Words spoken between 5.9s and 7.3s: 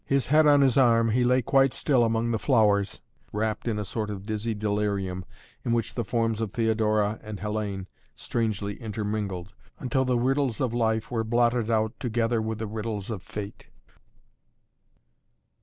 the forms of Theodora